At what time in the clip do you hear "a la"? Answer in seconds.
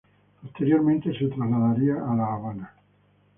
1.93-2.25